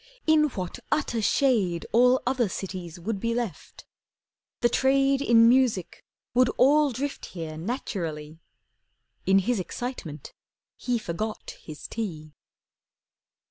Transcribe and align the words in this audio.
In 0.25 0.45
what 0.45 0.79
utter 0.91 1.21
shade 1.21 1.85
All 1.91 2.23
other 2.25 2.49
cities 2.49 2.99
would 2.99 3.19
be 3.19 3.35
left! 3.35 3.85
The 4.61 4.67
trade 4.67 5.21
In 5.21 5.47
music 5.47 6.03
would 6.33 6.49
all 6.57 6.91
drift 6.91 7.27
here 7.27 7.55
naturally. 7.55 8.39
In 9.27 9.37
his 9.37 9.59
excitement 9.59 10.33
he 10.75 10.97
forgot 10.97 11.51
his 11.61 11.87
tea. 11.87 12.33